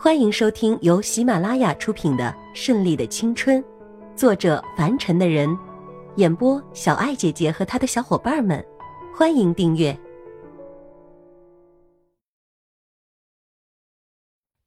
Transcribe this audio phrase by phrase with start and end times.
[0.00, 3.60] 欢迎收听由喜马拉雅出品的《顺利的青春》，
[4.14, 5.58] 作者凡尘的人，
[6.14, 8.64] 演播小爱姐姐和她的小伙伴们。
[9.12, 9.98] 欢迎订阅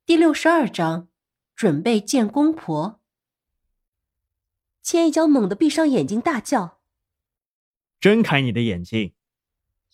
[0.05, 1.07] 第六十二章，
[1.55, 2.99] 准备见公婆。
[4.83, 6.79] 千一娇猛地闭上眼睛，大叫
[8.01, 9.13] ：“睁开你的眼睛！”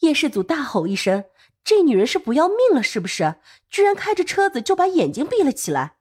[0.02, 1.26] 叶世祖大吼一声。
[1.68, 3.36] 这女人是不要命了，是不是？
[3.70, 5.96] 居然开着车子就把眼睛闭了起来。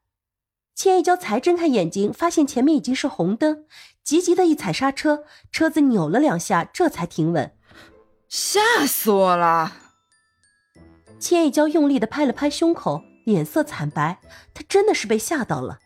[0.77, 3.67] 千一娇才睁开眼睛，发现前面已经是红灯，
[4.05, 7.53] 急急的一踩刹车，车子扭了两下，这才停稳。
[8.29, 9.73] 吓死我了！
[11.19, 14.21] 千一娇用力的拍了拍胸口，脸色惨白，
[14.55, 15.81] 她真的是被吓到了。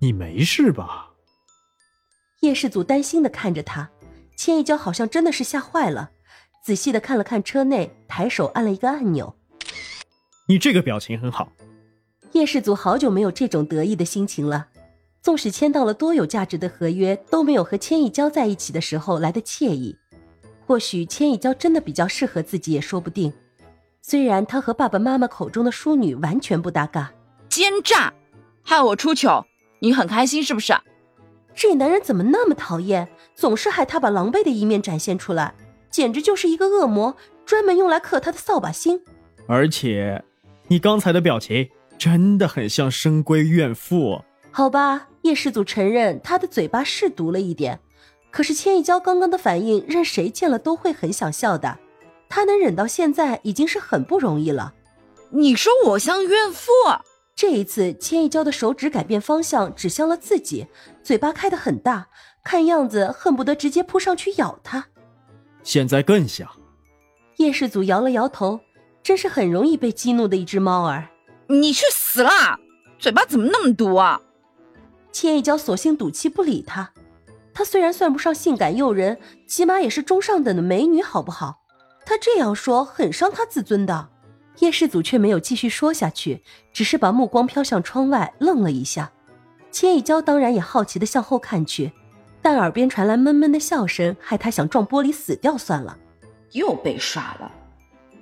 [0.00, 1.10] 你没事吧？
[2.40, 3.90] 叶世祖担心的看着他，
[4.36, 6.10] 千一娇好像真的是吓坏了。
[6.62, 9.34] 仔细的看了看车内，抬手按了一个按钮。
[10.46, 11.52] 你这个表情很好。
[12.32, 14.68] 叶氏祖好久没有这种得意的心情了。
[15.22, 19.96] 纵使签到了多有价值的合约，都没有和千亿娇在一起的时候来的惬意。
[20.66, 23.32] 或许千亿娇真的比较适合自己也说不定。
[24.00, 27.12] 虽然她和爸爸妈妈口中的淑女完全不搭嘎。
[27.48, 28.12] 奸诈，
[28.62, 29.44] 害我出糗，
[29.80, 30.72] 你很开心是不是？
[31.54, 35.54] 这男人怎么那么讨厌，总是害他把狼狈的一面展现出来。
[35.90, 39.00] 简直就是一个恶魔，专门用来克他的扫把星。
[39.46, 40.22] 而且，
[40.68, 44.22] 你刚才的表情真的很像深闺怨妇。
[44.50, 47.80] 好吧，叶世祖承认他的嘴巴是毒了一点，
[48.30, 51.78] 可是千一娇刚刚的反应，任谁见了都会很想笑的。
[52.28, 54.74] 他能忍到现在，已经是很不容易了。
[55.30, 56.70] 你说我像怨妇？
[57.34, 60.66] 这一次，千一娇的手指改变方向，指向了自己，
[61.02, 62.08] 嘴巴开得很大，
[62.44, 64.88] 看样子恨不得直接扑上去咬他。
[65.62, 66.48] 现在更像。
[67.36, 68.60] 叶世祖摇了摇头，
[69.02, 71.08] 真是很容易被激怒的一只猫儿。
[71.48, 72.58] 你去死啦！
[72.98, 74.20] 嘴巴怎么那么毒啊？
[75.10, 76.92] 千一娇索性赌气不理他。
[77.52, 81.62] 她虽然算不上性感诱人，起码也是中上等的美女，好不好？
[82.04, 84.08] 她这样说很伤她自尊的。
[84.58, 89.10] 叶世祖却没有继续说下去，只是把目光飘向窗外，愣了一下。
[89.72, 91.92] 千一娇当然也好奇的向后看去。
[92.42, 95.96] 但耳边传来闷闷的笑声，害他想撞玻璃死掉算了。
[96.52, 97.52] 又被耍了，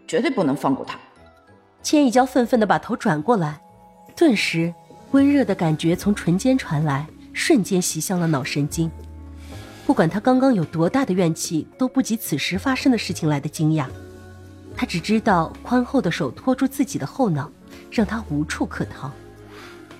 [0.06, 0.98] 绝对不能放过他。
[1.82, 3.60] 千一娇愤愤地把头转过来，
[4.16, 4.74] 顿时
[5.12, 8.90] 温热的感觉从唇间传来，瞬间袭向了脑神经。
[9.86, 13.86] 不管他刚刚有多大的怨气，都不及此时发生的事情来的惊讶。
[14.76, 17.50] 他只知道宽厚的手托住自己的后脑，
[17.90, 19.10] 让他无处可逃。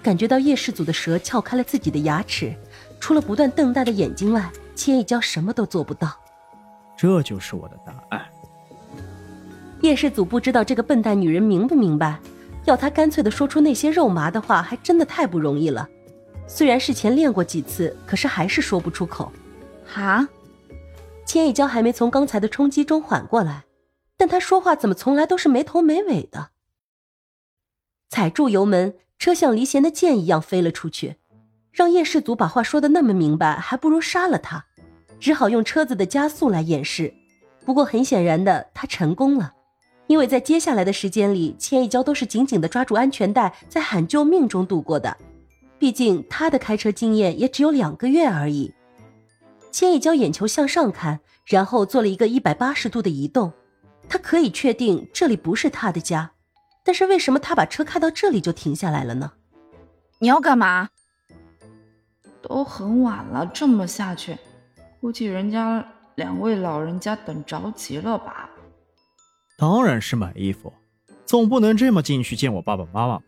[0.02, 2.54] 感觉到叶世祖的蛇撬开了自己的牙齿。
[3.00, 6.16] 除了不断瞪大的眼睛外，千一娇什么都做不到。
[6.96, 8.24] 这就是我的答案。
[9.82, 12.18] 叶世祖不知道这个笨蛋女人明不明白，
[12.64, 15.88] 要她干脆的说出那些肉麻的话，还真的太不容易了。
[16.48, 19.30] 虽然事前练过几次，可是还是说不出口。
[19.86, 20.28] 哈，
[21.24, 23.64] 千一娇还没从刚才的冲击中缓过来，
[24.16, 26.50] 但她说话怎么从来都是没头没尾的？
[28.08, 31.16] 踩住油门，车像离弦的箭一样飞了出去。
[31.70, 34.64] 让叶世祖把话说的那么明白，还不如杀了他，
[35.20, 37.12] 只好用车子的加速来掩饰。
[37.64, 39.52] 不过很显然的，他成功了，
[40.06, 45.16] 因为在接下来的时间里，千一娇都是紧紧的抓住安全带，在喊救命中度过的。
[45.78, 48.74] 毕竟他的开车经验也只有两个月而已。
[49.70, 53.52] 千一娇眼球向上看，然后做了一个一百八十度的移动。
[54.08, 56.32] 他可以确定这里不是他的家，
[56.82, 59.32] 但是为什么他把车开到这里就停下来了呢？
[60.18, 60.88] 你要干嘛？
[62.42, 64.36] 都很晚了，这么下去，
[65.00, 68.50] 估计人家两位老人家等着急了吧？
[69.58, 70.72] 当然是买衣服，
[71.26, 73.24] 总不能这么进去见我爸爸妈妈吧？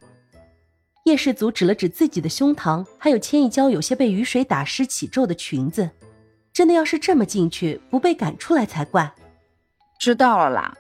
[1.04, 5.90] 叶氏祖指了指自己的胸膛，还有千一娇有些被雨水打湿起皱的裙子，
[6.52, 9.12] 真的要是这么进去，不被赶出来才怪。
[9.98, 10.76] 知道了啦。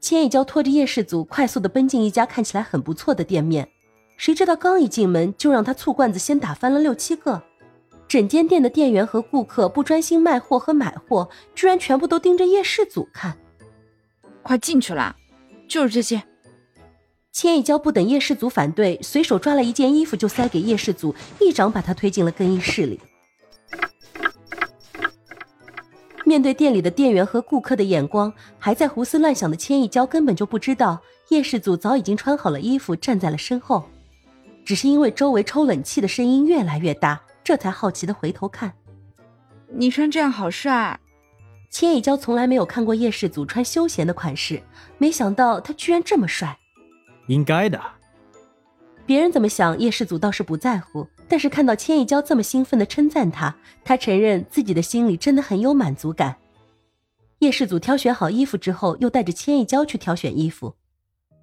[0.00, 3.66] 千一娇拖着叶氏祖快速的奔进一家看起来很不错的店面，
[4.18, 7.42] 谁知道刚一进门就让他醋罐子先打翻了六七个。
[8.06, 13.36] 整间店的店员和顾客不专心卖货和买货，居然全部都盯着叶世祖看。
[14.42, 15.16] 快进去啦！
[15.66, 16.22] 就是这些。
[17.32, 23.00] 千一娇不等叶世祖反对，随手抓了一件衣服就塞给叶世祖，一掌把他推进了更衣室里。
[26.24, 33.82] 面对店里的店员和顾客的眼光，还在胡思乱想的千一娇根本就不知道夜视组早已经穿好了衣服站在了身后，
[34.64, 37.20] 只是因为周围抽冷气的声音越来越大。
[37.44, 38.72] 这才好奇的回头看，
[39.68, 40.98] 你穿这样好帅。
[41.70, 44.62] 千一娇从来没有看过叶世祖穿休闲的款式，
[44.96, 46.58] 没想到他居然这么帅。
[47.26, 47.80] 应该的。
[49.04, 51.06] 别人怎么想，叶世祖倒是不在乎。
[51.26, 56.36] 但是看到千亿娇这么兴奋的称赞他，他承认自己的心里真的很有满足感。
[57.40, 60.76] 叶世祖挑选好衣服之后，又带着千亿娇去挑选衣服。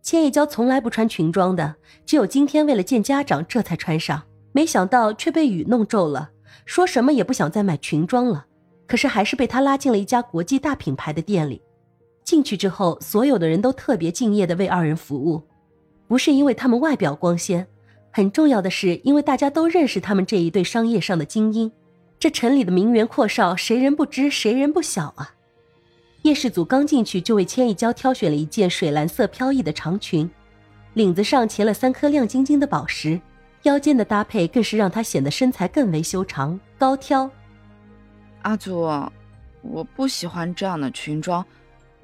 [0.01, 1.75] 千亿娇从来不穿裙装的，
[2.05, 4.23] 只有今天为了见家长，这才穿上。
[4.51, 6.31] 没想到却被雨弄皱了，
[6.65, 8.45] 说什么也不想再买裙装了。
[8.87, 11.61] 可是还是被他拉进了一家国际大品牌的店里。
[12.23, 15.41] 进去之后，所有的人都特别敬业的为二人服务。
[16.07, 17.65] 不是因为他们外表光鲜，
[18.11, 21.71] 很重要的是因为大家都认识他们这一对商业上的精英。
[22.19, 25.33] 这城里的名媛阔少，谁人不知，谁人不晓啊！
[26.23, 30.29] 叶世祖刚进去就为千亿娇挑选了一件水蓝色飘逸的长裙，
[30.93, 33.19] 领子上钳了三颗亮晶晶的宝石，
[33.63, 37.29] 腰间的搭配更是让她显得身材更为修长高挑。
[38.41, 38.81] 阿祖，
[39.61, 41.45] 我不喜欢这样的裙装，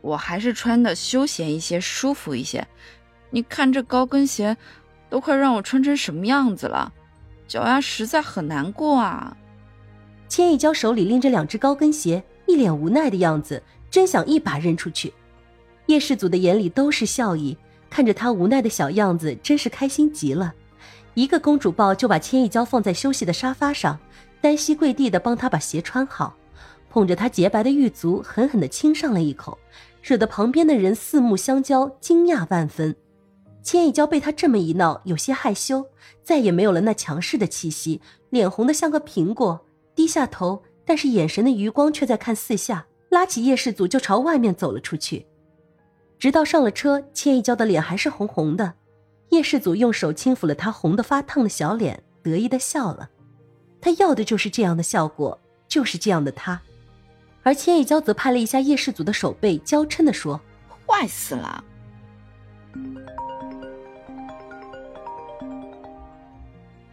[0.02, 2.66] 我还是穿的休闲一些，舒服一些。
[3.32, 4.56] 你看这高跟鞋，
[5.10, 6.94] 都快让我穿成什么样子了，
[7.48, 9.36] 脚丫实在很难过啊！
[10.30, 15.14] 千一娇手里拎着两只高跟鞋，一脸无奈的样子，真想一把扔出去。
[15.88, 17.58] 叶世祖的眼里都是笑意，
[17.90, 20.54] 看着他无奈的小样子，真是开心极了。
[21.18, 24.00] 一个公主抱就把千亿娇放在休息的沙发上，
[24.40, 26.38] 单膝跪地的帮她把鞋穿好，
[26.92, 29.58] 捧着她洁白的玉足，狠狠的亲上了一口，
[30.04, 32.96] 惹得旁边的人四目相交，惊讶万分。
[33.64, 35.88] 千亿娇被他这么一闹，有些害羞，
[36.24, 38.00] 再也没有了那强势的气息，
[38.30, 39.66] 脸红的像个苹果，
[39.96, 45.26] 低下头，但是眼神的余光却在看四下，拉起叶世祖就朝外面走了出去。
[46.20, 48.76] 直到上了车，千亿娇的脸还是红红的，
[49.30, 53.10] 叶世祖用手轻抚了他红得发烫的小脸，得意的笑了。
[53.82, 56.62] 他要的就是这样的效果，就是这样的他。
[57.44, 60.40] 而千叶娇则拍了一下叶世祖的手背，娇嗔的说
[60.88, 61.64] ：“坏死了。”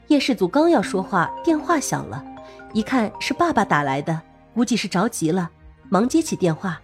[0.08, 2.24] 叶世祖刚要说话，电话响了，
[2.72, 4.20] 一看是爸爸打来的，
[4.54, 5.50] 估计是着急了，
[5.88, 6.80] 忙接起电话。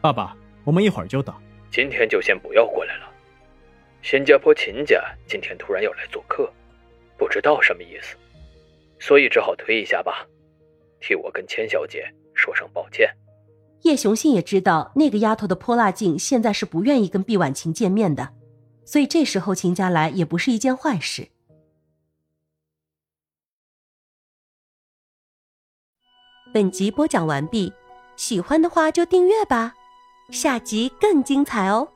[0.00, 1.38] 爸爸，我们一会儿就到。
[1.70, 3.06] 今天就先不要过来了。
[4.04, 6.52] 新加坡秦家今天突然要来做客，
[7.16, 8.14] 不知道什么意思，
[9.00, 10.26] 所以只好推一下吧。
[11.00, 13.10] 替我跟千小姐说声抱歉。
[13.80, 18.34] 叶雄信也知道那个丫头的泼辣劲，现在是不愿意跟毕婉晴见面的，
[18.84, 21.28] 所以这时候秦家来也不是一件坏事。
[26.52, 27.72] 本集播讲完毕，
[28.16, 29.74] 喜欢的话就订阅吧，
[30.30, 31.88] 下集更精彩哦。